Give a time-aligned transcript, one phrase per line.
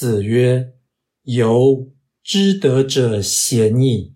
[0.00, 0.72] 子曰
[1.24, 4.14] ：“由知德者贤矣。”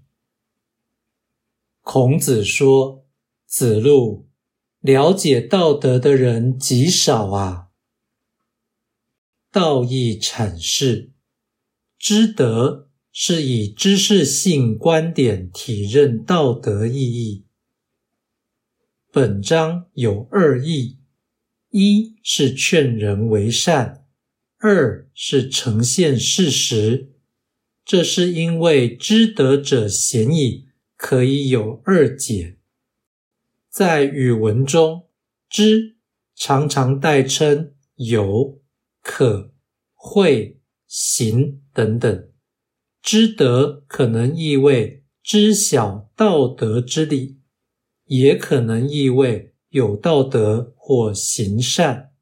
[1.85, 3.05] 孔子说
[3.45, 4.27] ：“子路，
[4.81, 7.69] 了解道德的人极少啊。”
[9.53, 11.13] 道义阐释：
[11.99, 17.45] 知德是以知识性观点体认道德意义。
[19.13, 20.99] 本章有二义：
[21.69, 24.04] 一是劝人为善。
[24.67, 27.11] 二是呈现事实，
[27.85, 32.57] 这是因为知德者贤矣，可以有二解。
[33.69, 35.07] 在语文中，
[35.51, 35.97] 知
[36.35, 38.59] 常常代称有、
[39.03, 39.53] 可、
[39.93, 42.29] 会、行等等。
[43.03, 47.37] 知德可能意味知晓道德之理，
[48.07, 52.14] 也可能意味有道德或行善。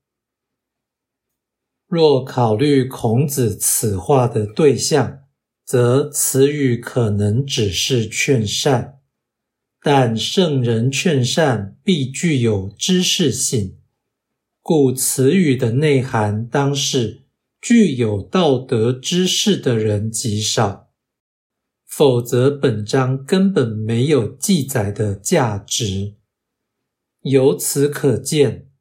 [1.94, 5.24] 若考虑孔子此话的对象，
[5.62, 8.94] 则此语可能只是劝善，
[9.82, 13.76] 但圣人劝善必具有知识性，
[14.62, 17.24] 故此语的内涵当是
[17.60, 20.88] 具有道德知识的人极少，
[21.86, 26.14] 否则本章根本没有记载的价值。
[27.20, 28.71] 由此可见。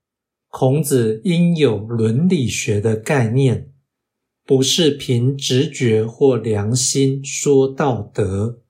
[0.54, 3.72] 孔子应有伦理学的概念，
[4.46, 8.61] 不是凭直觉或良心说道德。